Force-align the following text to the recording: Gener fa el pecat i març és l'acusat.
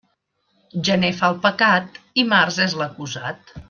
Gener 0.87 1.11
fa 1.21 1.31
el 1.33 1.39
pecat 1.45 2.03
i 2.23 2.27
març 2.35 2.61
és 2.69 2.79
l'acusat. 2.83 3.59